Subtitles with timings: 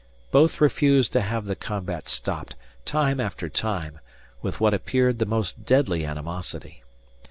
[0.31, 2.55] Both refused to have the combat stopped,
[2.85, 3.99] time after time,
[4.41, 6.81] with what appeared the most deadly animosity.